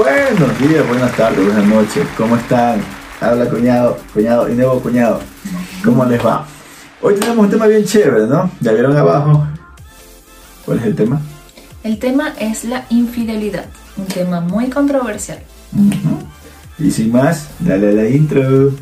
Buenos 0.00 0.58
días, 0.58 0.88
buenas 0.88 1.14
tardes, 1.14 1.44
buenas 1.44 1.66
noches. 1.66 2.06
¿Cómo 2.16 2.34
están? 2.34 2.80
Habla 3.20 3.50
cuñado, 3.50 3.98
cuñado 4.14 4.48
y 4.50 4.54
nuevo 4.54 4.80
cuñado. 4.80 5.20
¿Cómo 5.84 6.06
les 6.06 6.24
va? 6.24 6.46
Hoy 7.02 7.16
tenemos 7.16 7.44
un 7.44 7.50
tema 7.50 7.66
bien 7.66 7.84
chévere, 7.84 8.26
¿no? 8.26 8.50
Ya 8.60 8.72
vieron 8.72 8.96
abajo. 8.96 9.46
¿Cuál 10.64 10.78
es 10.78 10.86
el 10.86 10.96
tema? 10.96 11.20
El 11.82 11.98
tema 11.98 12.32
es 12.40 12.64
la 12.64 12.86
infidelidad, 12.88 13.66
un 13.98 14.06
tema 14.06 14.40
muy 14.40 14.70
controversial. 14.70 15.40
Y 16.78 16.90
sin 16.90 17.12
más, 17.12 17.48
dale 17.58 17.90
a 17.90 17.92
la 17.92 18.08
intro. 18.08 18.72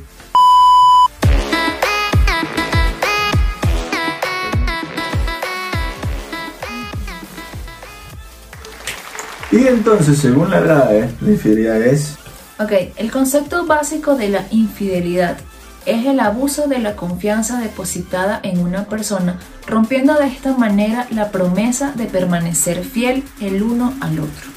Y 9.51 9.67
entonces, 9.67 10.19
según 10.19 10.51
la 10.51 10.61
RAE, 10.61 11.09
la 11.21 11.31
infidelidad 11.31 11.81
es... 11.83 12.17
Ok, 12.61 12.73
el 12.97 13.11
concepto 13.11 13.67
básico 13.67 14.15
de 14.17 14.29
la 14.29 14.47
infidelidad 14.51 15.39
es 15.87 16.05
el 16.05 16.21
abuso 16.21 16.69
de 16.69 16.81
la 16.81 16.97
confianza 16.97 17.59
depositada 17.59 18.41
en 18.43 18.59
una 18.59 18.85
persona, 18.85 19.39
rompiendo 19.67 20.15
de 20.15 20.27
esta 20.27 20.55
manera 20.57 21.07
la 21.11 21.31
promesa 21.31 21.93
de 21.93 22.05
permanecer 22.05 22.85
fiel 22.85 23.25
el 23.41 23.63
uno 23.63 23.95
al 24.01 24.19
otro. 24.19 24.51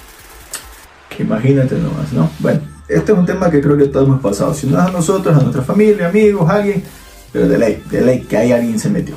Imagínate 1.19 1.75
nomás, 1.75 2.11
¿no? 2.11 2.29
Bueno, 2.39 2.61
este 2.89 3.13
es 3.13 3.17
un 3.17 3.25
tema 3.25 3.49
que 3.49 3.61
creo 3.61 3.77
que 3.77 3.85
todos 3.85 4.07
hemos 4.07 4.21
pasado. 4.21 4.53
Si 4.53 4.67
no 4.67 4.77
es 4.77 4.83
a 4.83 4.91
nosotros, 4.91 5.37
a 5.37 5.41
nuestra 5.41 5.61
familia, 5.61 6.09
amigos, 6.09 6.49
alguien, 6.49 6.83
pero 7.31 7.47
de 7.47 7.57
ley, 7.57 7.83
de 7.89 8.01
ley, 8.01 8.21
que 8.21 8.35
hay 8.35 8.51
alguien 8.51 8.77
se 8.77 8.89
metió. 8.89 9.15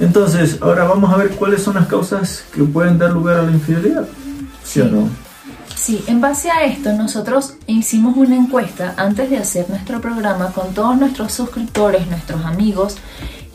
Entonces, 0.00 0.58
ahora 0.60 0.84
vamos 0.84 1.12
a 1.12 1.16
ver 1.16 1.30
cuáles 1.30 1.62
son 1.62 1.74
las 1.74 1.86
causas 1.86 2.44
que 2.52 2.64
pueden 2.64 2.98
dar 2.98 3.12
lugar 3.12 3.36
a 3.36 3.42
la 3.42 3.52
infidelidad. 3.52 4.08
¿Sí 4.64 4.80
o 4.80 4.86
no? 4.86 5.08
Sí, 5.76 6.02
en 6.06 6.20
base 6.20 6.50
a 6.50 6.64
esto 6.64 6.92
nosotros 6.92 7.54
hicimos 7.66 8.16
una 8.16 8.36
encuesta 8.36 8.94
antes 8.96 9.28
de 9.28 9.36
hacer 9.36 9.68
nuestro 9.68 10.00
programa 10.00 10.52
con 10.52 10.72
todos 10.72 10.96
nuestros 10.96 11.32
suscriptores, 11.32 12.06
nuestros 12.06 12.44
amigos, 12.44 12.96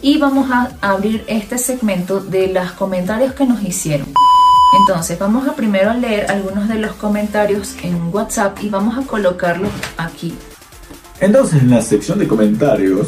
y 0.01 0.17
vamos 0.17 0.51
a 0.51 0.69
abrir 0.81 1.23
este 1.27 1.57
segmento 1.57 2.19
de 2.19 2.53
los 2.53 2.71
comentarios 2.73 3.33
que 3.33 3.45
nos 3.45 3.63
hicieron. 3.63 4.07
Entonces 4.79 5.17
vamos 5.17 5.47
a 5.47 5.55
primero 5.55 5.93
leer 5.93 6.29
algunos 6.29 6.67
de 6.67 6.75
los 6.75 6.93
comentarios 6.93 7.75
en 7.81 8.13
WhatsApp 8.13 8.59
y 8.61 8.69
vamos 8.69 8.97
a 8.97 9.07
colocarlos 9.07 9.71
aquí. 9.97 10.35
Entonces 11.19 11.63
en 11.63 11.71
la 11.71 11.81
sección 11.81 12.19
de 12.19 12.27
comentarios 12.27 13.07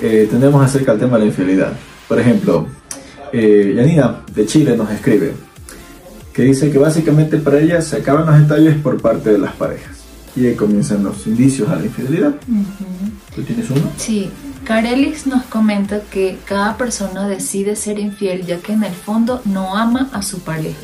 eh, 0.00 0.28
tenemos 0.30 0.62
acerca 0.62 0.92
del 0.92 1.00
tema 1.00 1.16
de 1.16 1.24
la 1.24 1.30
infidelidad. 1.30 1.72
Por 2.06 2.20
ejemplo, 2.20 2.66
eh, 3.32 3.72
Yanina 3.74 4.20
de 4.34 4.44
Chile 4.44 4.76
nos 4.76 4.90
escribe 4.90 5.34
que 6.32 6.42
dice 6.42 6.70
que 6.70 6.78
básicamente 6.78 7.38
para 7.38 7.60
ella 7.60 7.80
se 7.82 7.96
acaban 7.96 8.26
los 8.26 8.38
detalles 8.40 8.76
por 8.76 9.00
parte 9.00 9.30
de 9.30 9.38
las 9.38 9.54
parejas 9.54 9.98
y 10.34 10.46
ahí 10.46 10.54
comienzan 10.54 11.04
los 11.04 11.26
indicios 11.26 11.68
a 11.68 11.76
la 11.76 11.84
infidelidad. 11.84 12.34
¿Tú 13.34 13.42
tienes 13.42 13.70
uno? 13.70 13.82
Sí, 13.98 14.30
Carelis 14.64 15.26
nos 15.26 15.44
comenta 15.44 16.00
que 16.00 16.38
cada 16.46 16.76
persona 16.76 17.28
decide 17.28 17.76
ser 17.76 17.98
infiel 17.98 18.46
ya 18.46 18.58
que 18.58 18.72
en 18.72 18.84
el 18.84 18.94
fondo 18.94 19.42
no 19.44 19.76
ama 19.76 20.08
a 20.12 20.22
su 20.22 20.40
pareja 20.40 20.78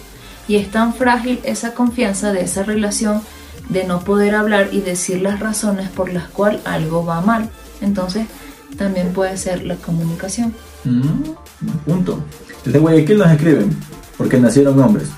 y 0.48 0.56
es 0.56 0.70
tan 0.70 0.94
frágil 0.94 1.40
esa 1.44 1.74
confianza 1.74 2.32
de 2.32 2.42
esa 2.42 2.62
relación 2.62 3.20
de 3.68 3.84
no 3.84 4.00
poder 4.00 4.34
hablar 4.34 4.70
y 4.72 4.80
decir 4.80 5.20
las 5.20 5.40
razones 5.40 5.88
por 5.90 6.12
las 6.12 6.28
cuales 6.28 6.62
algo 6.64 7.04
va 7.04 7.20
mal. 7.20 7.50
Entonces 7.82 8.26
también 8.76 9.12
puede 9.12 9.36
ser 9.36 9.64
la 9.64 9.76
comunicación. 9.76 10.54
Mm, 10.84 11.32
punto. 11.86 12.24
Desde 12.64 12.78
Guayaquil 12.78 13.18
nos 13.18 13.30
escriben 13.30 13.70
porque 14.16 14.38
nacieron 14.38 14.80
hombres. 14.80 15.08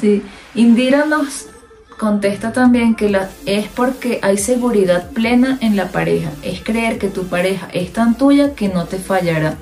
Sí, 0.00 0.22
Indira 0.54 1.04
nos 1.06 1.46
contesta 1.98 2.52
también 2.52 2.94
que 2.94 3.08
la, 3.08 3.30
es 3.46 3.68
porque 3.68 4.18
hay 4.22 4.38
seguridad 4.38 5.10
plena 5.10 5.58
en 5.60 5.76
la 5.76 5.88
pareja. 5.88 6.30
Es 6.42 6.62
creer 6.62 6.98
que 6.98 7.08
tu 7.08 7.26
pareja 7.26 7.68
es 7.72 7.92
tan 7.92 8.16
tuya 8.16 8.54
que 8.54 8.68
no 8.68 8.84
te 8.86 8.98
fallará 8.98 9.56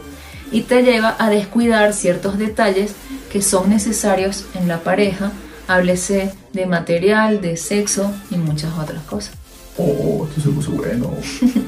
y 0.51 0.63
te 0.63 0.83
lleva 0.83 1.17
a 1.19 1.31
descuidar 1.31 1.95
ciertos 1.95 2.39
detalles 2.39 2.95
que 3.31 3.43
son 3.43 3.71
necesarios 3.71 4.47
en 4.55 4.69
la 4.69 4.81
pareja. 4.81 5.33
Háblese 5.69 6.33
de 6.53 6.67
material, 6.67 7.41
de 7.41 7.57
sexo 7.57 8.13
y 8.31 8.37
muchas 8.37 8.77
otras 8.79 9.03
cosas. 9.05 9.35
Oh, 9.79 10.27
esto 10.29 10.41
se 10.41 10.49
puso 10.51 10.73
bueno. 10.73 11.11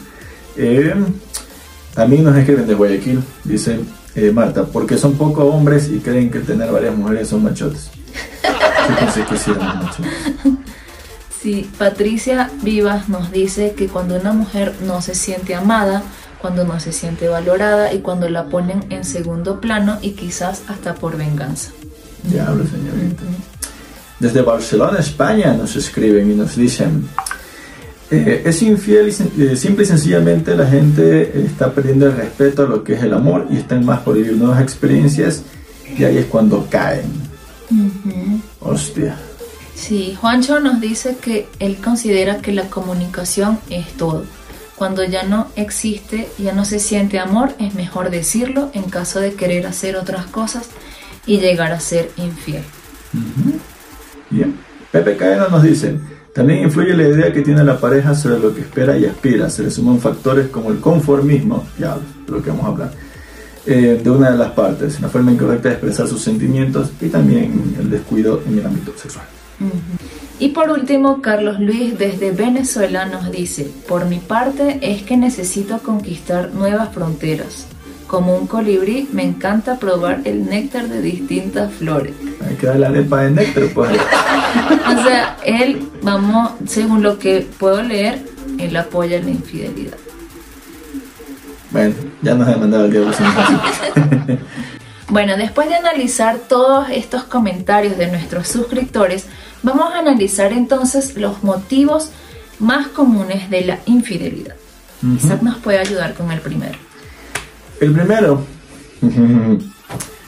eh, 0.57 0.95
también 1.95 2.25
nos 2.25 2.37
escriben 2.37 2.67
de 2.67 2.75
Guayaquil, 2.75 3.23
dice 3.45 3.79
eh, 4.15 4.31
Marta, 4.31 4.65
porque 4.65 4.97
son 4.97 5.15
pocos 5.15 5.45
hombres 5.45 5.89
y 5.91 5.99
creen 5.99 6.31
que 6.31 6.41
tener 6.41 6.71
varias 6.71 6.97
mujeres 6.97 7.29
son 7.29 7.43
machotes. 7.43 7.91
Yo 8.43 8.97
pensé 8.97 9.25
que 9.25 9.37
sí 9.37 9.51
eran 9.51 9.85
machotes. 9.85 10.13
Sí, 11.41 11.71
Patricia 11.77 12.51
Vivas 12.63 13.11
nos 13.11 13.31
dice 13.31 13.75
que 13.77 13.89
cuando 13.89 14.17
una 14.17 14.33
mujer 14.33 14.73
no 14.87 15.03
se 15.03 15.15
siente 15.15 15.55
amada, 15.55 16.03
cuando 16.41 16.65
no 16.65 16.81
se 16.81 16.93
siente 16.93 17.29
valorada 17.29 17.93
y 17.93 17.99
cuando 17.99 18.29
la 18.31 18.47
ponen 18.47 18.87
en 18.89 19.05
segundo 19.05 19.61
plano 19.61 19.99
y 20.01 20.13
quizás 20.13 20.63
hasta 20.69 20.95
por 20.95 21.19
venganza. 21.19 21.71
Diablo, 22.23 22.65
señorita. 22.65 23.23
Desde 24.21 24.43
Barcelona, 24.43 25.01
España, 25.01 25.53
nos 25.53 25.77
escriben 25.77 26.31
y 26.31 26.35
nos 26.35 26.57
dicen, 26.57 27.07
eh, 28.11 28.43
es 28.45 28.63
infiel 28.63 29.09
y 29.09 29.43
eh, 29.43 29.57
simple 29.57 29.85
y 29.85 29.87
sencillamente 29.87 30.55
la 30.55 30.67
gente 30.67 31.45
está 31.45 31.73
perdiendo 31.73 32.07
el 32.07 32.17
respeto 32.17 32.65
a 32.65 32.69
lo 32.69 32.85
que 32.85 32.95
es 32.95 33.03
el 33.03 33.15
amor 33.15 33.47
y 33.51 33.57
están 33.57 33.85
más 33.85 34.01
por 34.01 34.17
vivir 34.17 34.35
nuevas 34.37 34.61
experiencias 34.61 35.43
y 35.97 36.05
ahí 36.05 36.19
es 36.19 36.27
cuando 36.27 36.67
caen. 36.71 37.05
Hostia. 38.61 39.17
Sí, 39.75 40.17
Juancho 40.21 40.61
nos 40.61 40.81
dice 40.81 41.17
que 41.21 41.49
él 41.59 41.79
considera 41.83 42.39
que 42.39 42.53
la 42.53 42.69
comunicación 42.69 43.59
es 43.71 43.89
todo. 43.95 44.25
Cuando 44.77 45.05
ya 45.05 45.23
no 45.23 45.49
existe, 45.57 46.29
ya 46.39 46.53
no 46.53 46.65
se 46.65 46.79
siente 46.79 47.19
amor, 47.19 47.55
es 47.59 47.75
mejor 47.75 48.11
decirlo 48.11 48.71
en 48.75 48.85
caso 48.85 49.21
de 49.21 49.35
querer 49.35 49.67
hacer 49.67 49.97
otras 49.97 50.27
cosas 50.27 50.69
y 51.27 51.39
llegar 51.39 51.73
a 51.73 51.81
ser 51.81 52.11
infiel. 52.17 52.63
Bien. 54.31 54.55
Pepe 54.91 55.17
Cadena 55.17 55.49
nos 55.49 55.63
dice, 55.63 55.99
también 56.35 56.65
influye 56.65 56.95
la 56.95 57.09
idea 57.09 57.33
que 57.33 57.43
tiene 57.43 57.63
la 57.63 57.79
pareja 57.79 58.13
sobre 58.15 58.41
lo 58.41 58.53
que 58.53 58.63
espera 58.63 58.99
y 58.99 59.07
aspira. 59.07 59.49
Se 59.49 59.63
le 59.63 59.71
suman 59.71 60.01
factores 60.01 60.49
como 60.49 60.73
el 60.73 60.81
conformismo, 60.81 61.65
ya 61.79 61.97
lo 62.27 62.43
que 62.43 62.51
vamos 62.51 62.65
a 62.65 62.69
hablar, 62.69 62.91
eh, 63.65 64.01
de 64.03 64.11
una 64.11 64.33
de 64.33 64.39
las 64.39 64.51
partes, 64.51 65.01
la 65.01 65.09
forma 65.09 65.31
incorrecta 65.31 65.69
de 65.69 65.77
expresar 65.77 66.09
sus 66.09 66.21
sentimientos 66.21 66.91
y 67.01 67.07
también 67.07 67.77
el 67.79 67.89
descuido 67.89 68.43
en 68.49 68.59
el 68.59 68.67
ámbito 68.67 68.93
sexual. 68.97 69.25
Y 70.41 70.49
por 70.49 70.71
último, 70.71 71.23
Carlos 71.23 71.61
Luis 71.61 71.97
desde 71.97 72.33
Venezuela 72.33 73.07
nos 73.07 73.31
dice, 73.31 73.71
por 73.89 74.05
mi 74.05 74.19
parte 74.19 74.81
es 74.83 75.05
que 75.05 75.17
necesito 75.17 75.79
conquistar 75.79 76.53
nuevas 76.53 76.93
fronteras. 76.93 77.69
Como 78.15 78.37
un 78.37 78.47
colibrí, 78.47 79.09
me 79.11 79.25
encanta 79.25 79.81
probar 79.81 80.21
el 80.25 80.47
néctar 80.47 80.87
de 80.87 81.03
distintas 81.03 81.73
flores. 81.73 82.15
Hay 82.49 82.55
que 82.55 82.67
darle 82.67 82.83
la 82.83 82.89
arepa 82.91 83.23
de 83.23 83.31
néctar, 83.33 83.65
pues. 83.75 83.91
O 84.87 85.03
sea, 85.03 85.37
él, 85.45 85.89
vamos, 86.01 86.53
según 86.65 87.03
lo 87.03 87.19
que 87.19 87.45
puedo 87.59 87.83
leer, 87.83 88.25
él 88.57 88.77
apoya 88.77 89.21
la 89.21 89.31
infidelidad. 89.31 89.97
Bueno, 91.73 91.93
ya 92.23 92.35
nos 92.35 92.47
ha 92.47 92.57
mandado 92.57 92.85
el 92.85 92.93
diablo. 92.93 93.11
Bueno, 95.09 95.37
después 95.37 95.69
de 95.69 95.75
analizar 95.75 96.39
todos 96.39 96.91
estos 96.91 97.25
comentarios 97.25 97.99
de 97.99 98.07
nuestros 98.07 98.47
suscriptores, 98.47 99.27
vamos 99.65 99.93
a 99.93 99.99
analizar 99.99 100.53
entonces 100.53 101.17
los 101.17 101.43
motivos 101.43 102.11
más 102.61 102.87
comunes 102.87 103.51
de 103.51 103.65
la 103.65 103.79
infidelidad. 103.87 104.55
Isaac 105.17 105.43
nos 105.43 105.57
puede 105.57 105.79
ayudar 105.79 106.15
con 106.15 106.31
el 106.31 106.41
primero. 106.41 106.79
El 107.85 107.93
primero 107.93 108.43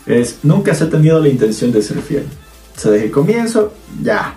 es 0.05 0.41
nunca 0.43 0.75
se 0.75 0.85
ha 0.85 0.91
tenido 0.91 1.19
la 1.21 1.31
intención 1.31 1.73
de 1.73 1.81
ser 1.81 2.03
fiel. 2.03 2.27
O 2.77 2.79
sea, 2.79 2.91
desde 2.91 3.07
el 3.07 3.11
comienzo, 3.11 3.73
ya. 4.03 4.35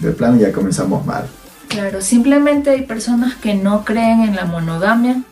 De 0.00 0.10
plano 0.10 0.40
ya 0.40 0.50
comenzamos 0.50 1.06
mal. 1.06 1.28
Claro, 1.68 2.00
simplemente 2.00 2.70
hay 2.70 2.82
personas 2.82 3.36
que 3.36 3.54
no 3.54 3.84
creen 3.84 4.22
en 4.24 4.34
la 4.34 4.44
monogamia, 4.44 5.22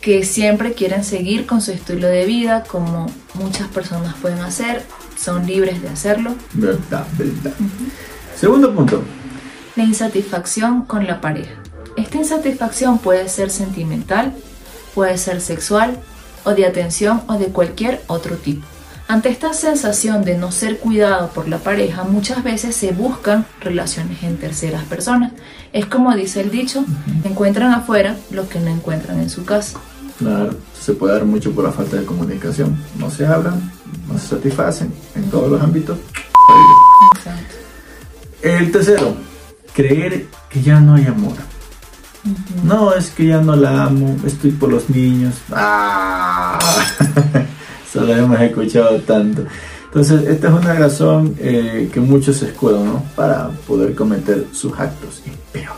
que 0.00 0.24
siempre 0.24 0.72
quieren 0.72 1.04
seguir 1.04 1.46
con 1.46 1.60
su 1.60 1.70
estilo 1.70 2.08
de 2.08 2.26
vida, 2.26 2.64
como 2.64 3.06
muchas 3.34 3.68
personas 3.68 4.16
pueden 4.20 4.40
hacer, 4.40 4.82
son 5.16 5.46
libres 5.46 5.80
de 5.80 5.90
hacerlo. 5.90 6.34
Verdad, 6.54 7.06
verdad. 7.16 7.54
Segundo 8.36 8.74
punto. 8.74 9.04
La 9.76 9.84
insatisfacción 9.84 10.82
con 10.82 11.06
la 11.06 11.20
pareja. 11.20 11.54
Esta 11.96 12.16
insatisfacción 12.16 12.98
puede 12.98 13.28
ser 13.28 13.50
sentimental, 13.50 14.34
puede 14.92 15.18
ser 15.18 15.40
sexual 15.40 16.00
o 16.44 16.52
de 16.52 16.66
atención 16.66 17.22
o 17.26 17.38
de 17.38 17.46
cualquier 17.46 18.02
otro 18.06 18.36
tipo. 18.36 18.66
Ante 19.08 19.30
esta 19.30 19.54
sensación 19.54 20.22
de 20.22 20.36
no 20.36 20.52
ser 20.52 20.78
cuidado 20.78 21.30
por 21.30 21.48
la 21.48 21.56
pareja, 21.56 22.04
muchas 22.04 22.44
veces 22.44 22.76
se 22.76 22.92
buscan 22.92 23.46
relaciones 23.58 24.22
en 24.22 24.36
terceras 24.36 24.84
personas. 24.84 25.32
Es 25.72 25.86
como 25.86 26.14
dice 26.14 26.42
el 26.42 26.50
dicho, 26.50 26.84
encuentran 27.24 27.72
afuera 27.72 28.16
lo 28.30 28.48
que 28.50 28.60
no 28.60 28.68
encuentran 28.68 29.18
en 29.18 29.30
su 29.30 29.46
casa. 29.46 29.78
Claro, 30.18 30.50
se 30.78 30.92
puede 30.92 31.14
dar 31.14 31.24
mucho 31.24 31.52
por 31.52 31.64
la 31.64 31.72
falta 31.72 31.96
de 31.96 32.04
comunicación. 32.04 32.76
No 32.98 33.10
se 33.10 33.26
hablan, 33.26 33.72
no 34.06 34.18
se 34.18 34.26
satisfacen 34.26 34.92
en 35.14 35.30
todos 35.30 35.50
los 35.50 35.62
ámbitos. 35.62 35.96
Exacto. 37.16 37.54
El 38.42 38.70
tercero, 38.70 39.16
creer 39.72 40.26
que 40.50 40.60
ya 40.60 40.80
no 40.80 40.96
hay 40.96 41.06
amor. 41.06 41.32
No, 42.64 42.92
es 42.94 43.10
que 43.10 43.26
ya 43.26 43.40
no 43.40 43.56
la 43.56 43.84
amo, 43.84 44.16
estoy 44.24 44.50
por 44.50 44.70
los 44.70 44.90
niños. 44.90 45.34
¡Ah! 45.52 46.58
Eso 47.88 48.02
lo 48.02 48.14
hemos 48.14 48.40
escuchado 48.40 48.98
tanto. 49.00 49.44
Entonces, 49.86 50.28
esta 50.28 50.48
es 50.48 50.54
una 50.54 50.74
razón 50.74 51.34
eh, 51.38 51.88
que 51.92 52.00
muchos 52.00 52.36
se 52.36 52.46
escudan, 52.46 52.84
¿no? 52.84 53.02
Para 53.16 53.48
poder 53.66 53.94
cometer 53.94 54.46
sus 54.52 54.78
actos 54.78 55.22
impios. 55.26 55.72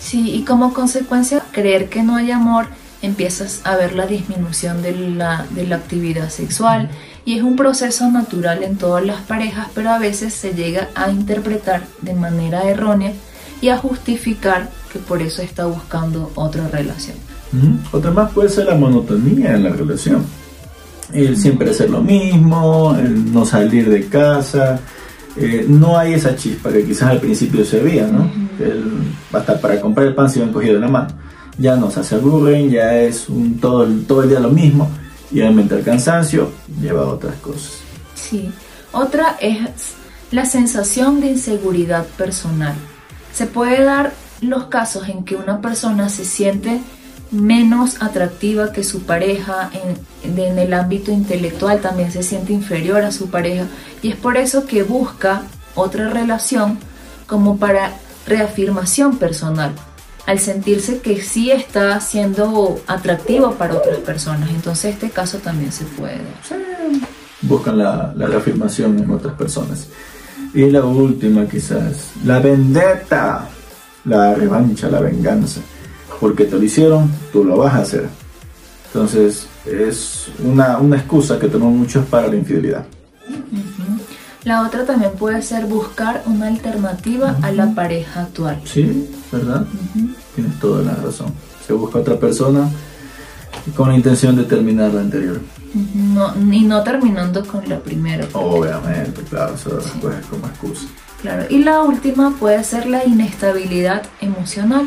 Sí, 0.00 0.34
y 0.34 0.44
como 0.44 0.74
consecuencia, 0.74 1.44
creer 1.52 1.88
que 1.88 2.02
no 2.02 2.16
hay 2.16 2.32
amor, 2.32 2.66
empiezas 3.00 3.60
a 3.64 3.76
ver 3.76 3.94
la 3.94 4.06
disminución 4.06 4.82
de 4.82 4.92
la, 4.92 5.46
de 5.50 5.66
la 5.66 5.76
actividad 5.76 6.30
sexual. 6.30 6.90
Y 7.24 7.38
es 7.38 7.42
un 7.42 7.56
proceso 7.56 8.10
natural 8.10 8.64
en 8.64 8.76
todas 8.76 9.04
las 9.04 9.22
parejas, 9.22 9.68
pero 9.74 9.90
a 9.90 9.98
veces 9.98 10.34
se 10.34 10.54
llega 10.54 10.88
a 10.94 11.10
interpretar 11.10 11.84
de 12.02 12.14
manera 12.14 12.64
errónea 12.64 13.12
y 13.60 13.68
a 13.68 13.78
justificar 13.78 14.68
que 14.94 15.00
por 15.00 15.20
eso 15.20 15.42
está 15.42 15.66
buscando 15.66 16.30
otra 16.36 16.68
relación. 16.68 17.16
Otra 17.90 18.12
más 18.12 18.30
puede 18.30 18.48
ser 18.48 18.66
la 18.66 18.76
monotonía 18.76 19.56
en 19.56 19.64
la 19.64 19.70
relación. 19.70 20.24
El 21.12 21.36
siempre 21.36 21.70
hacer 21.70 21.90
lo 21.90 22.00
mismo, 22.00 22.96
el 22.96 23.32
no 23.32 23.44
salir 23.44 23.90
de 23.90 24.06
casa, 24.06 24.78
eh, 25.36 25.66
no 25.68 25.98
hay 25.98 26.14
esa 26.14 26.36
chispa 26.36 26.70
que 26.70 26.84
quizás 26.84 27.10
al 27.10 27.18
principio 27.18 27.64
se 27.64 27.80
veía, 27.80 28.06
¿no? 28.06 28.30
hasta 29.32 29.60
para 29.60 29.80
comprar 29.80 30.06
el 30.06 30.14
pan 30.14 30.30
se 30.30 30.38
iban 30.38 30.52
cogido 30.52 30.76
en 30.76 30.82
la 30.82 30.88
mano. 30.88 31.08
Ya 31.58 31.74
no 31.74 31.90
se 31.90 32.14
aburren, 32.14 32.70
ya 32.70 32.96
es 32.96 33.28
un, 33.28 33.58
todo, 33.58 33.84
todo 34.06 34.22
el 34.22 34.28
día 34.28 34.38
lo 34.38 34.50
mismo 34.50 34.88
y 35.32 35.40
obviamente 35.40 35.74
el 35.74 35.82
cansancio 35.82 36.52
lleva 36.80 37.02
a 37.02 37.06
otras 37.06 37.34
cosas. 37.36 37.80
Sí, 38.14 38.48
otra 38.92 39.36
es 39.40 39.58
la 40.30 40.44
sensación 40.44 41.20
de 41.20 41.28
inseguridad 41.32 42.06
personal. 42.16 42.74
Se 43.32 43.46
puede 43.46 43.82
dar 43.82 44.12
los 44.50 44.66
casos 44.66 45.08
en 45.08 45.24
que 45.24 45.36
una 45.36 45.60
persona 45.60 46.08
se 46.08 46.24
siente 46.24 46.80
menos 47.30 48.00
atractiva 48.02 48.72
que 48.72 48.84
su 48.84 49.02
pareja 49.02 49.70
en, 50.22 50.40
en, 50.40 50.58
el 50.58 50.72
ámbito 50.72 51.10
intelectual, 51.10 51.80
también 51.80 52.12
se 52.12 52.22
siente 52.22 52.52
inferior 52.52 53.02
a 53.02 53.12
su 53.12 53.28
pareja 53.28 53.66
y 54.02 54.10
es 54.10 54.16
por 54.16 54.36
eso 54.36 54.66
que 54.66 54.82
busca 54.82 55.42
otra 55.74 56.10
relación 56.10 56.78
como 57.26 57.56
para 57.56 57.92
reafirmación 58.26 59.18
personal, 59.18 59.72
al 60.26 60.38
sentirse 60.38 61.00
que 61.00 61.22
sí 61.22 61.50
está 61.50 62.00
siendo 62.00 62.80
atractivo 62.86 63.52
para 63.52 63.74
otras 63.74 63.98
personas. 63.98 64.50
Entonces 64.50 64.94
este 64.94 65.10
caso 65.10 65.38
también 65.38 65.72
se 65.72 65.84
puede 65.84 66.20
Buscan 67.42 67.76
la, 67.76 68.14
la 68.16 68.26
reafirmación 68.26 68.98
en 68.98 69.10
otras 69.10 69.34
personas. 69.34 69.88
Y 70.54 70.70
la 70.70 70.84
última 70.84 71.46
quizás, 71.46 72.12
la 72.24 72.38
vendetta, 72.38 73.48
la 74.04 74.34
revancha, 74.34 74.88
la 74.88 75.00
venganza. 75.00 75.60
Porque 76.20 76.44
te 76.44 76.56
lo 76.56 76.62
hicieron, 76.62 77.10
tú 77.32 77.44
lo 77.44 77.56
vas 77.56 77.74
a 77.74 77.78
hacer. 77.78 78.08
Entonces 78.86 79.46
es 79.66 80.28
una, 80.44 80.78
una 80.78 80.96
excusa 80.96 81.38
que 81.38 81.48
toman 81.48 81.76
muchos 81.76 82.04
para 82.06 82.28
la 82.28 82.36
infidelidad. 82.36 82.84
La 84.44 84.62
otra 84.62 84.84
también 84.84 85.12
puede 85.12 85.40
ser 85.40 85.64
buscar 85.64 86.22
una 86.26 86.48
alternativa 86.48 87.36
a 87.40 87.50
la 87.50 87.74
pareja 87.74 88.22
actual. 88.22 88.60
Sí, 88.64 89.08
¿verdad? 89.32 89.66
Tienes 90.34 90.60
toda 90.60 90.82
la 90.82 90.94
razón. 90.96 91.32
Se 91.66 91.72
busca 91.72 92.00
otra 92.00 92.16
persona 92.18 92.68
con 93.74 93.88
la 93.88 93.96
intención 93.96 94.36
de 94.36 94.44
terminar 94.44 94.92
la 94.92 95.00
anterior. 95.00 95.40
No, 95.94 96.34
y 96.52 96.60
no 96.60 96.82
terminando 96.82 97.44
con 97.44 97.66
la 97.68 97.80
primera. 97.80 98.28
Obviamente, 98.34 99.22
claro, 99.22 99.54
eso 99.54 99.80
sí. 99.80 99.90
como 100.30 100.46
excusa. 100.46 100.86
Claro, 101.24 101.46
y 101.48 101.60
la 101.60 101.80
última 101.80 102.36
puede 102.38 102.62
ser 102.64 102.84
la 102.84 103.06
inestabilidad 103.06 104.02
emocional. 104.20 104.86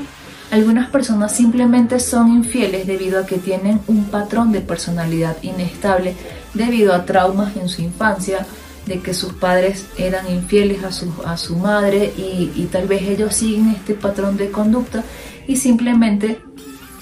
Algunas 0.51 0.87
personas 0.91 1.35
simplemente 1.35 1.99
son 1.99 2.27
infieles 2.27 2.85
debido 2.85 3.19
a 3.19 3.25
que 3.25 3.39
tienen 3.39 3.81
un 3.87 4.05
patrón 4.05 4.51
de 4.51 4.61
personalidad 4.61 5.37
inestable 5.41 6.13
debido 6.53 6.93
a 6.93 7.05
traumas 7.05 7.57
en 7.57 7.67
su 7.67 7.81
infancia, 7.81 8.45
de 8.85 8.99
que 8.99 9.15
sus 9.15 9.33
padres 9.33 9.87
eran 9.97 10.29
infieles 10.29 10.83
a 10.83 10.91
su, 10.91 11.11
a 11.25 11.37
su 11.37 11.55
madre 11.55 12.13
y, 12.15 12.69
tal 12.71 12.87
vez 12.87 13.01
ellos 13.01 13.33
siguen 13.33 13.69
este 13.69 13.95
patrón 13.95 14.37
de 14.37 14.51
conducta 14.51 15.03
y 15.47 15.55
simplemente 15.55 16.39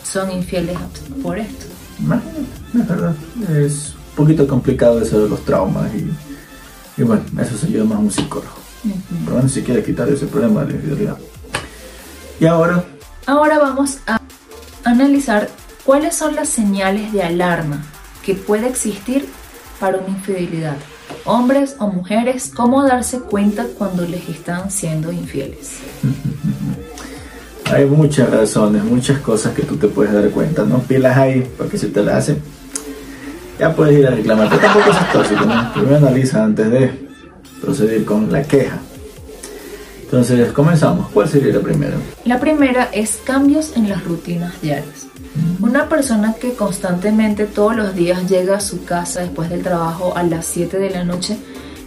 son 0.01 0.31
infieles 0.31 0.77
por 1.21 1.39
esto. 1.39 1.65
es 3.53 3.95
un 4.11 4.15
poquito 4.15 4.47
complicado 4.47 5.01
eso 5.01 5.23
de 5.23 5.27
los 5.27 5.43
traumas 5.43 5.93
y, 5.93 6.09
y 7.01 7.03
bueno, 7.03 7.23
eso 7.37 7.57
se 7.57 7.67
lleva 7.67 7.83
más 7.83 7.97
a 7.97 7.99
un 7.99 8.11
psicólogo. 8.11 8.64
Bueno, 9.29 9.49
si 9.49 9.61
quiere 9.61 9.83
quitar 9.83 10.09
ese 10.09 10.27
problema 10.27 10.61
de 10.61 10.67
la 10.67 10.73
infidelidad. 10.75 11.17
Y 12.39 12.45
ahora... 12.45 12.83
Ahora 13.25 13.59
vamos 13.59 13.97
a 14.05 14.19
analizar 14.83 15.49
cuáles 15.83 16.15
son 16.15 16.35
las 16.35 16.49
señales 16.49 17.11
de 17.11 17.23
alarma 17.23 17.83
que 18.23 18.35
puede 18.35 18.67
existir 18.67 19.27
para 19.79 19.97
una 19.97 20.09
infidelidad 20.09 20.77
hombres 21.25 21.75
o 21.79 21.87
mujeres, 21.87 22.51
cómo 22.55 22.83
darse 22.83 23.19
cuenta 23.19 23.65
cuando 23.77 24.05
les 24.05 24.27
están 24.29 24.71
siendo 24.71 25.11
infieles. 25.11 25.79
Hay 27.71 27.85
muchas 27.85 28.29
razones, 28.29 28.83
muchas 28.83 29.19
cosas 29.19 29.53
que 29.55 29.63
tú 29.63 29.75
te 29.75 29.87
puedes 29.87 30.13
dar 30.13 30.29
cuenta, 30.29 30.63
¿no? 30.63 30.79
Pilas 30.79 31.17
ahí, 31.17 31.51
porque 31.57 31.79
si 31.79 31.87
te 31.87 32.03
la 32.03 32.17
hacen, 32.17 32.39
ya 33.59 33.75
puedes 33.75 33.97
ir 33.97 34.05
a 34.05 34.11
reclamar. 34.11 34.49
Pero 34.49 34.61
tampoco 34.61 34.91
es 34.91 35.11
tóxico, 35.11 35.45
¿no? 35.45 35.73
Primero 35.73 35.97
analiza 35.97 36.43
antes 36.43 36.69
de 36.69 37.04
proceder 37.65 38.05
con 38.05 38.31
la 38.31 38.43
queja. 38.43 38.79
Entonces, 40.03 40.51
comenzamos. 40.53 41.09
¿Cuál 41.11 41.27
sería 41.27 41.53
la 41.53 41.61
primera? 41.61 41.97
La 42.25 42.39
primera 42.39 42.89
es 42.93 43.19
cambios 43.23 43.75
en 43.75 43.89
las 43.89 44.03
rutinas 44.05 44.61
diarias. 44.61 45.07
Una 45.59 45.89
persona 45.89 46.35
que 46.39 46.53
constantemente 46.53 47.45
todos 47.45 47.75
los 47.75 47.95
días 47.95 48.29
llega 48.29 48.57
a 48.57 48.61
su 48.61 48.85
casa 48.85 49.21
después 49.21 49.49
del 49.49 49.63
trabajo 49.63 50.15
a 50.15 50.23
las 50.23 50.45
7 50.45 50.77
de 50.77 50.91
la 50.91 51.03
noche 51.03 51.37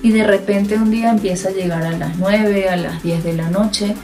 y 0.03 0.11
de 0.11 0.25
repente 0.25 0.77
un 0.77 0.91
día 0.91 1.11
empieza 1.11 1.49
a 1.49 1.53
llegar 1.53 1.83
a 1.83 1.93
las 1.93 2.19
9, 2.19 2.69
a 2.69 2.77
las 2.77 3.03
10 3.03 3.25
de 3.25 3.33
la 3.33 3.49
noche 3.49 3.95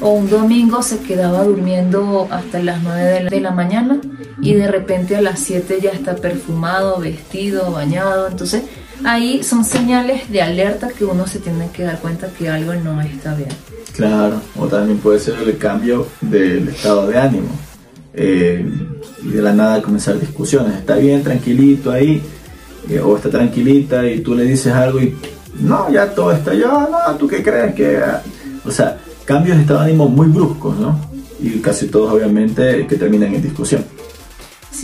o 0.00 0.10
un 0.10 0.28
domingo 0.28 0.82
se 0.82 0.98
quedaba 1.00 1.44
durmiendo 1.44 2.26
hasta 2.30 2.60
las 2.60 2.82
9 2.82 3.28
de 3.30 3.40
la 3.40 3.50
mañana 3.50 4.00
y 4.40 4.54
de 4.54 4.68
repente 4.68 5.16
a 5.16 5.20
las 5.20 5.40
7 5.40 5.78
ya 5.82 5.90
está 5.90 6.16
perfumado, 6.16 6.98
vestido, 6.98 7.72
bañado. 7.72 8.28
Entonces 8.28 8.62
ahí 9.02 9.42
son 9.42 9.64
señales 9.64 10.30
de 10.30 10.42
alerta 10.42 10.88
que 10.88 11.04
uno 11.04 11.26
se 11.26 11.38
tiene 11.38 11.70
que 11.72 11.82
dar 11.82 11.98
cuenta 11.98 12.28
que 12.28 12.48
algo 12.48 12.74
no 12.74 13.00
está 13.00 13.34
bien. 13.34 13.50
Claro, 13.94 14.40
o 14.56 14.66
también 14.66 14.98
puede 14.98 15.18
ser 15.18 15.36
el 15.38 15.56
cambio 15.58 16.06
del 16.20 16.68
estado 16.68 17.06
de 17.06 17.18
ánimo. 17.18 17.48
Eh, 18.12 18.64
y 19.22 19.28
de 19.28 19.42
la 19.42 19.52
nada 19.52 19.82
comenzar 19.82 20.18
discusiones. 20.20 20.76
Está 20.78 20.96
bien, 20.96 21.22
tranquilito 21.22 21.90
ahí, 21.90 22.22
eh, 22.88 23.00
o 23.00 23.16
está 23.16 23.30
tranquilita 23.30 24.06
y 24.06 24.20
tú 24.20 24.34
le 24.34 24.44
dices 24.44 24.72
algo 24.72 25.00
y 25.00 25.16
no, 25.60 25.90
ya 25.90 26.14
todo 26.14 26.32
está 26.32 26.54
ya, 26.54 26.68
no, 26.68 27.16
¿tú 27.16 27.26
qué 27.28 27.42
crees 27.42 27.74
que...? 27.74 28.00
O 28.64 28.70
sea, 28.70 28.98
cambios 29.24 29.56
de 29.56 29.62
estado 29.62 29.80
de 29.80 29.86
ánimo 29.86 30.08
muy 30.08 30.26
bruscos, 30.28 30.76
¿no? 30.78 30.98
Y 31.40 31.58
casi 31.58 31.86
todos 31.86 32.12
obviamente 32.12 32.86
que 32.86 32.96
terminan 32.96 33.34
en 33.34 33.42
discusión. 33.42 33.84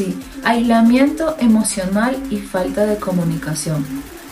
Sí, 0.00 0.18
aislamiento 0.44 1.36
emocional 1.40 2.16
y 2.30 2.38
falta 2.38 2.86
de 2.86 2.96
comunicación. 2.96 3.84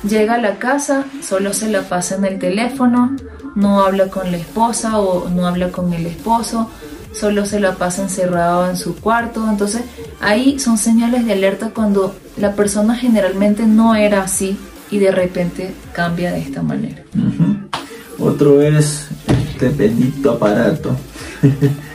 Llega 0.02 0.36
a 0.36 0.38
la 0.38 0.58
casa, 0.58 1.04
solo 1.22 1.52
se 1.52 1.68
la 1.68 1.82
pasa 1.82 2.14
en 2.14 2.24
el 2.24 2.38
teléfono, 2.38 3.14
no 3.54 3.82
habla 3.82 4.08
con 4.08 4.30
la 4.30 4.38
esposa 4.38 4.98
o 4.98 5.28
no 5.28 5.46
habla 5.46 5.70
con 5.70 5.92
el 5.92 6.06
esposo, 6.06 6.70
solo 7.12 7.44
se 7.44 7.60
la 7.60 7.74
pasa 7.74 8.00
encerrado 8.00 8.70
en 8.70 8.78
su 8.78 8.96
cuarto. 8.96 9.46
Entonces 9.46 9.82
ahí 10.22 10.58
son 10.58 10.78
señales 10.78 11.26
de 11.26 11.34
alerta 11.34 11.68
cuando 11.74 12.16
la 12.38 12.54
persona 12.54 12.94
generalmente 12.94 13.66
no 13.66 13.94
era 13.94 14.22
así 14.22 14.56
y 14.90 14.98
de 15.00 15.10
repente 15.10 15.74
cambia 15.92 16.32
de 16.32 16.40
esta 16.40 16.62
manera. 16.62 17.02
Otro 18.18 18.62
es 18.62 19.08
este 19.28 19.68
bendito 19.68 20.32
aparato. 20.32 20.96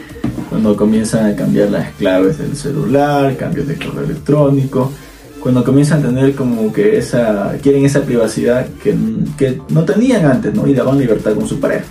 cuando 0.49 0.75
comienzan 0.75 1.31
a 1.31 1.35
cambiar 1.35 1.69
las 1.69 1.91
claves 1.93 2.37
del 2.37 2.55
celular, 2.55 3.35
cambios 3.37 3.67
de 3.67 3.77
correo 3.77 4.03
electrónico, 4.03 4.91
cuando 5.39 5.63
comienzan 5.63 5.99
a 5.99 6.07
tener 6.07 6.35
como 6.35 6.71
que 6.71 6.97
esa, 6.97 7.53
quieren 7.61 7.85
esa 7.85 8.01
privacidad 8.01 8.65
que, 8.81 8.95
que 9.37 9.61
no 9.69 9.83
tenían 9.83 10.25
antes, 10.25 10.53
¿no? 10.53 10.65
Y 10.67 10.73
daban 10.73 10.97
libertad 10.97 11.33
con 11.33 11.47
su 11.47 11.59
pareja. 11.59 11.85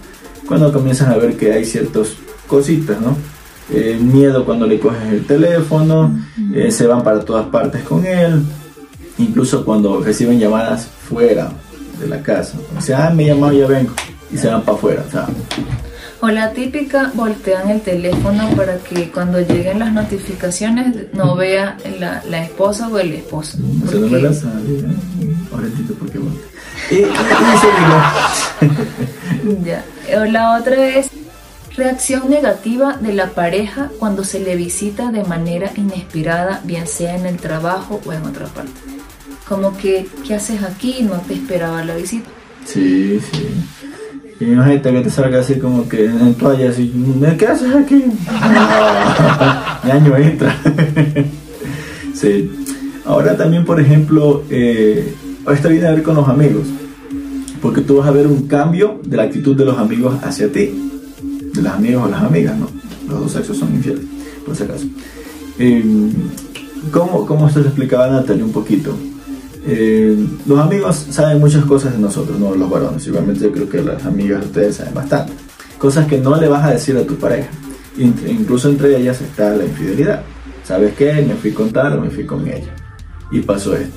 Cuando 0.47 0.73
comienzan 0.73 1.13
a 1.13 1.17
ver 1.17 1.37
que 1.37 1.53
hay 1.53 1.65
ciertos 1.65 2.17
cositas, 2.47 3.01
¿no? 3.01 3.17
Eh, 3.71 3.99
miedo 4.01 4.45
cuando 4.45 4.67
le 4.67 4.79
coges 4.79 5.03
el 5.11 5.25
teléfono, 5.25 6.19
eh, 6.55 6.71
se 6.71 6.87
van 6.87 7.03
para 7.03 7.21
todas 7.21 7.47
partes 7.47 7.83
con 7.83 8.05
él, 8.05 8.43
incluso 9.19 9.65
cuando 9.65 10.01
reciben 10.01 10.39
llamadas 10.39 10.87
fuera 10.87 11.53
de 12.01 12.09
la 12.09 12.23
casa. 12.23 12.59
O 12.77 12.81
sea, 12.81 13.07
ah, 13.07 13.11
me 13.11 13.27
llamado, 13.27 13.53
ya 13.53 13.67
vengo, 13.67 13.93
y 14.33 14.37
se 14.37 14.49
van 14.49 14.63
para 14.63 14.77
afuera. 14.77 15.05
O, 15.09 15.82
la 16.31 16.53
típica, 16.53 17.11
voltean 17.15 17.71
el 17.71 17.81
teléfono 17.81 18.49
para 18.55 18.79
que 18.79 19.11
cuando 19.11 19.41
lleguen 19.41 19.81
las 19.81 19.93
notificaciones 19.93 21.13
no 21.13 21.35
vea 21.35 21.77
la, 21.99 22.23
la 22.29 22.45
esposa 22.45 22.87
o 22.89 22.97
el 22.99 23.15
esposo. 23.15 23.59
Porque... 23.81 23.99
no 23.99 24.07
me 24.07 24.23
la 24.23 24.33
sabe, 24.33 24.79
¿eh? 24.79 24.85
porque 25.99 26.21
y, 26.91 26.95
y, 26.95 27.07
ya. 29.65 29.85
O 30.21 30.25
la 30.25 30.57
otra 30.57 30.89
es 30.89 31.11
reacción 31.77 32.31
negativa 32.31 32.97
de 33.01 33.15
la 33.15 33.31
pareja 33.31 33.91
cuando 33.99 34.25
se 34.25 34.41
le 34.41 34.57
visita 34.57 35.11
de 35.11 35.25
manera 35.25 35.73
inesperada, 35.77 36.61
bien 36.65 36.87
sea 36.87 37.17
en 37.17 37.27
el 37.27 37.39
trabajo 37.39 38.01
o 38.05 38.13
en 38.13 38.25
otra 38.25 38.47
parte. 38.47 38.73
Como 39.49 39.77
que, 39.77 40.07
¿qué 40.27 40.35
haces 40.35 40.63
aquí? 40.63 41.03
No 41.03 41.19
te 41.21 41.35
esperaba 41.35 41.85
la 41.85 41.97
visita. 41.97 42.29
Sí, 42.65 43.21
sí. 43.21 43.49
Imagínate 44.51 44.93
que 44.93 45.01
te 45.01 45.11
salga 45.11 45.41
así 45.41 45.55
como 45.59 45.89
que 45.89 46.07
en 46.07 46.35
toalla 46.35 46.71
así, 46.71 46.93
¿qué 47.39 47.47
haces 47.47 47.75
aquí? 47.75 48.05
Mi 49.85 49.91
año 49.91 50.17
entra. 50.17 50.57
sí. 52.15 52.51
Ahora 53.05 53.37
también, 53.37 53.65
por 53.65 53.81
ejemplo, 53.81 54.45
eh, 54.49 55.15
esto 55.53 55.69
viene 55.69 55.89
a 55.89 55.93
ver 55.93 56.03
con 56.03 56.15
los 56.15 56.29
amigos, 56.29 56.67
porque 57.61 57.81
tú 57.81 57.97
vas 57.97 58.07
a 58.07 58.13
ver 58.13 58.27
un 58.27 58.47
cambio 58.47 59.01
de 59.05 59.17
la 59.17 59.25
actitud 59.25 59.57
de 59.57 59.65
los 59.65 59.77
amigos 59.77 60.15
hacia 60.23 60.51
ti, 60.51 60.91
de 61.53 61.63
los 61.63 61.73
amigos 61.73 62.07
o 62.07 62.09
las 62.09 62.23
amigas, 62.23 62.57
¿no? 62.57 62.69
Los 63.09 63.21
dos 63.23 63.33
sexos 63.33 63.57
son 63.59 63.75
infieles, 63.75 64.05
por 64.47 64.55
si 64.55 64.63
acaso. 64.63 64.87
Eh, 65.59 65.85
¿cómo, 66.93 67.27
¿Cómo 67.27 67.49
esto 67.49 67.61
se 67.61 67.69
explicaba 67.69 68.09
Natalia 68.09 68.45
un 68.45 68.53
poquito? 68.53 68.97
Eh, 69.65 70.17
los 70.47 70.59
amigos 70.59 71.07
saben 71.11 71.39
muchas 71.39 71.65
cosas 71.65 71.93
de 71.93 71.99
nosotros, 71.99 72.39
no 72.39 72.55
los 72.55 72.69
varones. 72.69 73.07
Igualmente 73.07 73.45
yo 73.45 73.53
creo 73.53 73.69
que 73.69 73.83
las 73.83 74.05
amigas 74.05 74.41
de 74.41 74.47
ustedes 74.47 74.77
saben 74.77 74.95
bastante. 74.95 75.33
Cosas 75.79 76.07
que 76.07 76.19
no 76.19 76.41
le 76.41 76.49
vas 76.49 76.65
a 76.65 76.73
decir 76.73 76.97
a 76.97 77.05
tu 77.05 77.17
pareja. 77.17 77.49
Incluso 77.97 78.69
entre 78.69 78.97
ellas 78.97 79.21
está 79.21 79.55
la 79.55 79.65
infidelidad. 79.65 80.23
¿Sabes 80.65 80.95
qué? 80.95 81.13
Me 81.27 81.35
fui 81.35 81.53
con 81.53 81.71
tal 81.71 81.99
o 81.99 82.01
me 82.01 82.11
fui 82.11 82.25
con 82.25 82.47
ella. 82.47 82.75
Y 83.31 83.41
pasó 83.41 83.77
esto. 83.77 83.95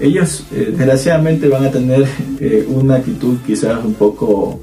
Ellos 0.00 0.46
eh, 0.52 0.74
desgraciadamente 0.76 1.48
van 1.48 1.64
a 1.64 1.70
tener 1.70 2.06
eh, 2.40 2.66
una 2.68 2.96
actitud 2.96 3.36
quizás 3.46 3.84
un 3.84 3.94
poco 3.94 4.60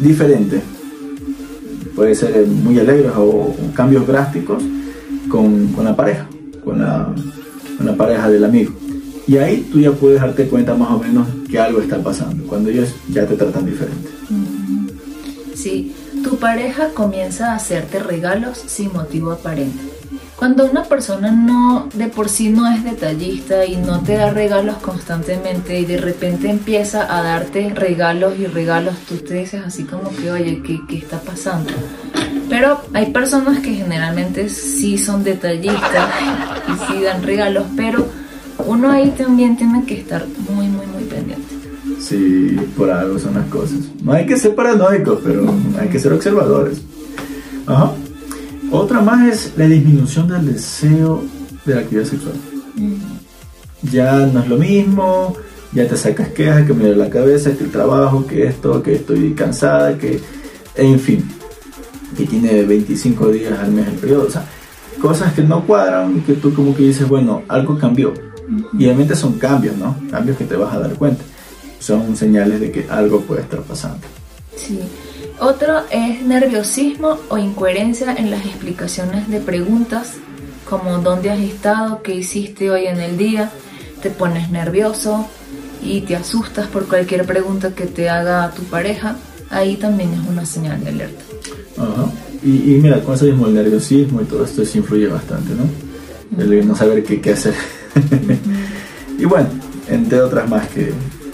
diferente. 0.00 0.60
Puede 1.94 2.14
ser 2.16 2.44
muy 2.46 2.76
alegre 2.80 3.08
o, 3.16 3.54
cambios 3.72 4.04
drásticos 4.04 4.64
con, 5.28 5.72
la 5.84 5.94
pareja, 5.94 6.26
con 6.64 6.80
la 6.80 7.96
pareja 7.96 8.28
del 8.28 8.44
amigo. 8.44 8.72
Y 9.26 9.36
ahí 9.36 9.68
tú 9.70 9.80
ya 9.80 9.92
puedes 9.92 10.20
darte 10.20 10.46
cuenta 10.48 10.74
más 10.74 10.90
o 10.90 10.98
menos 10.98 11.28
que 11.48 11.58
algo 11.58 11.80
está 11.80 12.02
pasando, 12.02 12.44
cuando 12.46 12.70
ellos 12.70 12.94
ya 13.08 13.26
te 13.26 13.36
tratan 13.36 13.66
diferente. 13.66 14.10
Sí, 15.54 15.94
tu 16.24 16.36
pareja 16.38 16.88
comienza 16.94 17.52
a 17.52 17.56
hacerte 17.56 18.00
regalos 18.00 18.58
sin 18.66 18.92
motivo 18.92 19.32
aparente. 19.32 19.92
Cuando 20.36 20.66
una 20.66 20.82
persona 20.82 21.30
no 21.30 21.88
de 21.94 22.08
por 22.08 22.28
sí 22.28 22.48
no 22.48 22.66
es 22.66 22.82
detallista 22.82 23.64
y 23.64 23.76
no 23.76 24.00
te 24.02 24.16
da 24.16 24.30
regalos 24.30 24.78
constantemente 24.78 25.78
y 25.78 25.84
de 25.84 25.98
repente 25.98 26.50
empieza 26.50 27.16
a 27.16 27.22
darte 27.22 27.72
regalos 27.72 28.36
y 28.36 28.46
regalos, 28.46 28.96
tú 29.08 29.18
te 29.18 29.34
dices 29.34 29.62
así 29.64 29.84
como 29.84 30.10
que, 30.10 30.32
oye, 30.32 30.60
¿qué, 30.66 30.80
qué 30.88 30.96
está 30.96 31.20
pasando? 31.20 31.70
Pero 32.48 32.80
hay 32.92 33.12
personas 33.12 33.60
que 33.60 33.72
generalmente 33.74 34.48
sí 34.48 34.98
son 34.98 35.22
detallistas 35.22 36.08
y 36.68 36.92
sí 36.92 37.02
dan 37.02 37.22
regalos, 37.22 37.66
pero 37.76 38.08
uno 38.66 38.90
ahí 38.90 39.10
también 39.16 39.56
tiene 39.56 39.84
que 39.84 40.00
estar 40.00 40.26
muy, 40.50 40.68
muy, 40.68 40.86
muy 40.86 41.04
pendiente. 41.04 41.54
Sí, 42.00 42.56
por 42.76 42.90
algo 42.90 43.18
son 43.18 43.34
las 43.34 43.46
cosas. 43.46 43.78
No 44.02 44.12
hay 44.12 44.26
que 44.26 44.36
ser 44.36 44.54
paranoicos, 44.54 45.20
pero 45.22 45.54
hay 45.80 45.88
que 45.88 46.00
ser 46.00 46.12
observadores. 46.12 46.82
Ajá. 47.66 47.92
Otra 48.70 49.00
más 49.00 49.28
es 49.28 49.52
la 49.56 49.66
disminución 49.66 50.28
del 50.28 50.52
deseo 50.52 51.22
de 51.64 51.74
la 51.74 51.80
actividad 51.82 52.04
sexual. 52.04 52.34
Ya 53.82 54.26
no 54.26 54.40
es 54.40 54.48
lo 54.48 54.56
mismo, 54.56 55.36
ya 55.72 55.86
te 55.86 55.96
sacas 55.96 56.28
quejas, 56.28 56.66
que 56.66 56.72
me 56.72 56.84
duele 56.84 56.96
la 56.96 57.10
cabeza, 57.10 57.52
que 57.52 57.64
el 57.64 57.70
trabajo, 57.70 58.26
que 58.26 58.46
esto, 58.46 58.82
que 58.82 58.94
estoy 58.94 59.34
cansada, 59.34 59.96
que. 59.96 60.20
En 60.74 60.98
fin, 60.98 61.22
que 62.16 62.24
tiene 62.24 62.62
25 62.62 63.28
días 63.28 63.58
al 63.58 63.72
mes 63.72 63.86
el 63.86 63.94
periodo. 63.94 64.26
O 64.26 64.30
sea, 64.30 64.44
cosas 65.00 65.34
que 65.34 65.42
no 65.42 65.66
cuadran 65.66 66.16
y 66.16 66.20
que 66.20 66.32
tú 66.32 66.54
como 66.54 66.74
que 66.74 66.84
dices, 66.84 67.06
bueno, 67.06 67.42
algo 67.48 67.78
cambió 67.78 68.14
y 68.78 68.84
obviamente 68.84 69.16
son 69.16 69.38
cambios, 69.38 69.76
¿no? 69.76 69.96
Cambios 70.10 70.36
que 70.36 70.44
te 70.44 70.56
vas 70.56 70.74
a 70.74 70.78
dar 70.78 70.94
cuenta. 70.94 71.22
Son 71.78 72.16
señales 72.16 72.60
de 72.60 72.70
que 72.70 72.86
algo 72.88 73.20
puede 73.22 73.42
estar 73.42 73.60
pasando. 73.62 74.06
Sí. 74.56 74.78
Otro 75.40 75.82
es 75.90 76.22
nerviosismo 76.22 77.18
o 77.28 77.38
incoherencia 77.38 78.14
en 78.14 78.30
las 78.30 78.44
explicaciones 78.44 79.28
de 79.28 79.40
preguntas, 79.40 80.14
como 80.68 80.98
dónde 80.98 81.30
has 81.30 81.40
estado, 81.40 82.02
qué 82.02 82.14
hiciste 82.14 82.70
hoy 82.70 82.86
en 82.86 83.00
el 83.00 83.16
día, 83.16 83.50
te 84.02 84.10
pones 84.10 84.50
nervioso 84.50 85.26
y 85.82 86.02
te 86.02 86.14
asustas 86.14 86.68
por 86.68 86.86
cualquier 86.86 87.26
pregunta 87.26 87.74
que 87.74 87.86
te 87.86 88.08
haga 88.08 88.52
tu 88.52 88.62
pareja, 88.64 89.16
ahí 89.50 89.76
también 89.76 90.12
es 90.12 90.20
una 90.28 90.46
señal 90.46 90.82
de 90.84 90.90
alerta. 90.90 91.24
Ajá. 91.76 92.06
Y, 92.44 92.78
mira, 92.82 93.00
con 93.00 93.14
eso 93.14 93.24
mismo 93.24 93.46
el 93.46 93.54
nerviosismo 93.54 94.20
y 94.20 94.24
todo 94.24 94.44
esto 94.44 94.64
sí 94.64 94.78
influye 94.78 95.06
bastante, 95.06 95.52
¿no? 95.54 96.42
El 96.42 96.66
no 96.66 96.74
saber 96.74 97.04
qué, 97.04 97.20
qué 97.20 97.32
hacer 97.32 97.54
y 99.18 99.24
bueno, 99.24 99.48
entre 99.88 100.20
otras 100.20 100.48
más 100.48 100.66
que 100.68 100.92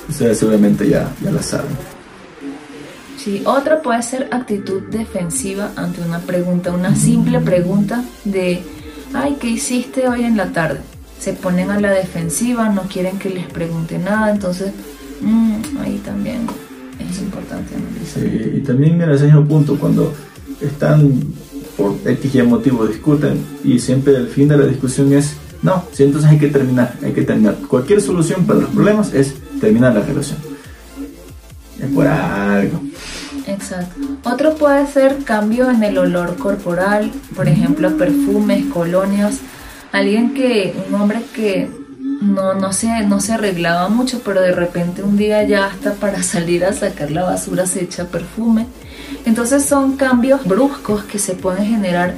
ustedes 0.08 0.38
seguramente 0.38 0.88
ya, 0.88 1.12
ya 1.22 1.30
las 1.30 1.46
saben. 1.46 1.98
Sí, 3.16 3.42
otra 3.44 3.82
puede 3.82 4.02
ser 4.02 4.28
actitud 4.30 4.82
defensiva 4.90 5.72
ante 5.76 6.00
una 6.00 6.20
pregunta, 6.20 6.72
una 6.72 6.94
simple 6.94 7.40
pregunta 7.40 8.04
de, 8.24 8.62
ay, 9.12 9.36
¿qué 9.40 9.50
hiciste 9.50 10.08
hoy 10.08 10.22
en 10.22 10.36
la 10.36 10.52
tarde? 10.52 10.80
Se 11.18 11.32
ponen 11.32 11.70
a 11.70 11.80
la 11.80 11.90
defensiva, 11.90 12.68
no 12.68 12.82
quieren 12.82 13.18
que 13.18 13.30
les 13.30 13.46
pregunte 13.46 13.98
nada, 13.98 14.30
entonces 14.30 14.72
mm, 15.20 15.78
ahí 15.80 16.00
también 16.04 16.46
es 16.98 17.18
importante 17.18 17.74
analizar. 17.74 18.22
Sí, 18.22 18.52
y 18.58 18.60
también 18.60 18.96
mira 18.96 19.12
ese 19.12 19.24
mismo 19.24 19.44
punto, 19.46 19.76
cuando 19.78 20.14
están 20.60 21.20
por 21.76 21.96
X 22.04 22.34
y 22.34 22.42
motivo 22.42 22.86
discuten 22.86 23.38
y 23.64 23.78
siempre 23.78 24.16
el 24.16 24.28
fin 24.28 24.48
de 24.48 24.58
la 24.58 24.66
discusión 24.66 25.12
es 25.12 25.34
no, 25.62 25.84
si 25.92 26.04
entonces 26.04 26.30
hay 26.30 26.38
que 26.38 26.48
terminar, 26.48 26.94
hay 27.02 27.12
que 27.12 27.22
terminar. 27.22 27.56
Cualquier 27.68 28.00
solución 28.00 28.46
para 28.46 28.60
los 28.60 28.70
problemas 28.70 29.12
es 29.12 29.34
terminar 29.60 29.94
la 29.94 30.02
relación. 30.02 30.38
Es 31.80 31.90
por 31.90 32.06
algo. 32.06 32.80
Exacto. 33.46 34.00
Otro 34.24 34.54
puede 34.54 34.86
ser 34.86 35.24
cambio 35.24 35.70
en 35.70 35.82
el 35.82 35.98
olor 35.98 36.36
corporal, 36.36 37.10
por 37.34 37.48
ejemplo, 37.48 37.96
perfumes, 37.96 38.66
colonias. 38.72 39.38
Alguien 39.90 40.34
que, 40.34 40.74
un 40.88 41.00
hombre 41.00 41.22
que 41.34 41.68
no, 42.20 42.54
no, 42.54 42.72
se, 42.72 43.06
no 43.06 43.20
se 43.20 43.32
arreglaba 43.32 43.88
mucho, 43.88 44.20
pero 44.24 44.40
de 44.40 44.52
repente 44.52 45.02
un 45.02 45.16
día 45.16 45.42
ya 45.44 45.66
hasta 45.66 45.94
para 45.94 46.22
salir 46.22 46.64
a 46.64 46.72
sacar 46.72 47.10
la 47.10 47.24
basura 47.24 47.66
se 47.66 47.82
echa 47.82 48.06
perfume. 48.06 48.66
Entonces 49.24 49.64
son 49.64 49.96
cambios 49.96 50.44
bruscos 50.44 51.04
que 51.04 51.18
se 51.18 51.34
pueden 51.34 51.64
generar 51.66 52.14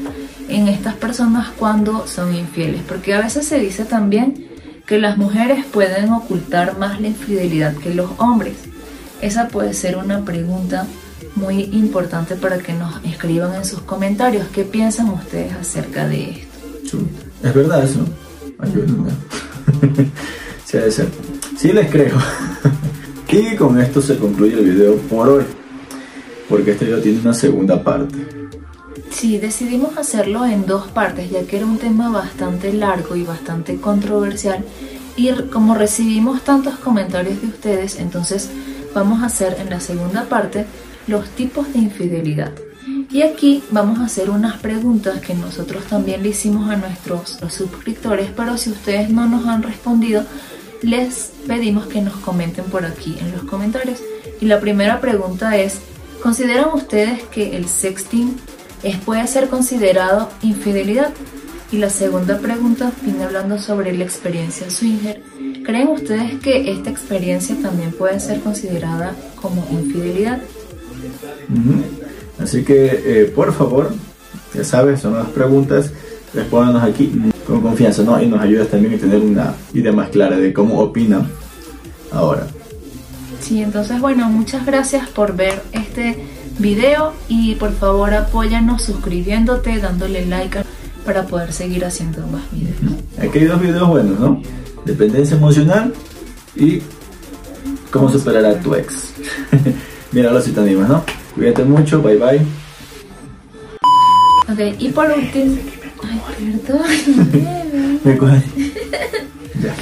en 0.51 0.69
estas 0.69 0.95
personas 0.95 1.49
cuando 1.59 2.07
son 2.07 2.35
infieles, 2.35 2.83
porque 2.87 3.15
a 3.15 3.21
veces 3.21 3.47
se 3.47 3.59
dice 3.59 3.85
también 3.85 4.49
que 4.87 4.99
las 4.99 5.17
mujeres 5.17 5.65
pueden 5.65 6.11
ocultar 6.11 6.79
más 6.79 7.01
la 7.01 7.09
infidelidad 7.09 7.75
que 7.77 7.95
los 7.95 8.11
hombres. 8.19 8.55
Esa 9.23 9.49
puede 9.49 9.75
ser 9.75 9.97
una 9.97 10.25
pregunta 10.25 10.87
muy 11.37 11.63
importante 11.73 12.35
para 12.37 12.59
que 12.59 12.73
nos 12.73 13.05
escriban 13.05 13.55
en 13.55 13.65
sus 13.65 13.81
comentarios 13.83 14.47
qué 14.53 14.65
piensan 14.65 15.11
ustedes 15.11 15.53
acerca 15.53 16.09
de 16.09 16.31
esto. 16.31 16.99
Es 17.43 17.55
verdad 17.55 17.85
eso. 17.85 18.05
sí, 20.65 20.77
debe 20.77 20.91
ser. 20.91 21.09
Sí 21.57 21.73
les 21.73 21.91
creo. 21.91 22.17
y 23.31 23.57
con 23.57 23.81
esto 23.81 24.03
se 24.03 24.17
concluye 24.17 24.55
el 24.55 24.65
video 24.65 24.97
por 24.97 25.29
hoy, 25.29 25.45
porque 26.49 26.73
este 26.73 26.87
video 26.87 27.01
tiene 27.01 27.21
una 27.21 27.35
segunda 27.35 27.83
parte. 27.83 28.17
Sí, 29.11 29.39
decidimos 29.39 29.99
hacerlo 29.99 30.47
en 30.47 30.67
dos 30.67 30.89
partes, 30.89 31.31
ya 31.31 31.45
que 31.45 31.59
era 31.59 31.67
un 31.67 31.79
tema 31.79 32.09
bastante 32.09 32.73
largo 32.73 33.17
y 33.17 33.23
bastante 33.23 33.77
controversial. 33.81 34.65
Y 35.17 35.31
como 35.53 35.75
recibimos 35.75 36.43
tantos 36.43 36.77
comentarios 36.77 37.41
de 37.41 37.49
ustedes, 37.49 37.99
entonces 37.99 38.49
vamos 38.95 39.23
a 39.23 39.27
hacer 39.27 39.57
en 39.61 39.71
la 39.71 39.81
segunda 39.81 40.25
parte 40.25 40.67
los 41.07 41.29
tipos 41.31 41.73
de 41.73 41.81
infidelidad. 41.81 42.53
Y 43.11 43.23
aquí 43.23 43.63
vamos 43.71 43.99
a 43.99 44.05
hacer 44.05 44.31
unas 44.31 44.59
preguntas 44.59 45.21
que 45.21 45.35
nosotros 45.35 45.85
también 45.85 46.23
le 46.23 46.31
hicimos 46.31 46.71
a 46.71 46.77
nuestros 46.77 47.39
suscriptores, 47.49 48.31
pero 48.37 48.57
si 48.57 48.71
ustedes 48.71 49.11
no 49.11 49.27
nos 49.27 49.47
han 49.47 49.63
respondido, 49.63 50.25
les 50.83 51.33
pedimos 51.47 51.87
que 51.87 52.01
nos 52.01 52.17
comenten 52.17 52.65
por 52.67 52.85
aquí 52.85 53.17
en 53.21 53.33
los 53.33 53.43
comentarios. 53.43 54.01
Y 54.41 54.47
la 54.47 54.61
primera 54.61 55.01
pregunta 55.01 55.57
es, 55.57 55.81
¿consideran 56.23 56.69
ustedes 56.73 57.23
que 57.25 57.57
el 57.57 57.69
sexting 57.69 58.37
es, 58.83 58.97
puede 58.99 59.27
ser 59.27 59.49
considerado 59.49 60.31
infidelidad. 60.43 61.13
Y 61.73 61.79
la 61.79 61.91
segunda 61.91 62.39
pregunta 62.39 62.91
viene 63.03 63.25
hablando 63.25 63.59
sobre 63.59 63.97
la 63.97 64.05
experiencia 64.05 64.69
swinger. 64.71 65.23
¿Creen 65.65 65.89
ustedes 65.89 66.41
que 66.41 66.73
esta 66.73 66.91
experiencia 66.91 67.55
también 67.63 67.93
puede 67.93 68.19
ser 68.19 68.41
considerada 68.41 69.15
como 69.41 69.65
infidelidad? 69.71 70.41
Así 72.41 72.65
que, 72.65 73.03
eh, 73.05 73.25
por 73.27 73.53
favor, 73.53 73.95
ya 74.55 74.65
sabes, 74.65 75.01
son 75.01 75.15
las 75.15 75.29
preguntas, 75.29 75.93
respóndanos 76.35 76.83
aquí 76.83 77.13
con 77.47 77.61
confianza, 77.61 78.03
¿no? 78.03 78.21
Y 78.21 78.27
nos 78.27 78.41
ayudas 78.41 78.69
también 78.69 78.95
a 78.95 78.99
tener 78.99 79.21
una 79.21 79.55
idea 79.73 79.93
más 79.93 80.09
clara 80.09 80.39
de 80.39 80.53
cómo 80.53 80.81
opinan 80.81 81.29
ahora. 82.11 82.47
Sí, 83.41 83.63
entonces 83.63 84.01
bueno, 84.01 84.29
muchas 84.29 84.67
gracias 84.67 85.09
por 85.09 85.37
ver 85.37 85.63
este 85.73 86.25
video 86.61 87.15
y 87.29 87.55
por 87.57 87.73
favor 87.73 88.13
apóyanos 88.15 88.83
suscribiéndote, 88.83 89.79
dándole 89.79 90.27
like 90.27 90.63
para 91.05 91.27
poder 91.27 91.53
seguir 91.53 91.85
haciendo 91.85 92.27
más 92.27 92.43
videos. 92.53 93.03
Aquí 93.19 93.39
hay 93.39 93.45
dos 93.47 93.61
videos 93.61 93.89
buenos, 93.89 94.21
¿no? 94.21 94.43
Dependencia 94.85 95.37
emocional 95.37 95.93
y 96.55 96.81
cómo 97.91 98.11
superar 98.11 98.45
a 98.45 98.61
tu 98.61 98.75
ex. 98.75 99.13
Míralo 100.13 100.41
si 100.41 100.53
te 100.53 100.61
animas, 100.61 100.89
¿no? 100.89 101.05
Cuídate 101.35 101.65
mucho, 101.65 102.03
bye 102.03 102.17
bye. 102.17 102.41
Ok, 104.49 104.77
y 104.79 104.89
por 104.89 105.11
último... 105.11 105.57
Ay, 106.03 106.63
perdón. 106.67 108.01
Me 108.05 108.15
ya. 109.63 109.75